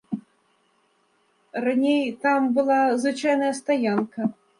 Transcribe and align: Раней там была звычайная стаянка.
Раней 1.65 2.03
там 2.23 2.41
была 2.55 2.81
звычайная 3.03 3.53
стаянка. 3.61 4.21